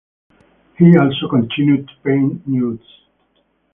[0.79, 2.81] He also continued to paint nudes.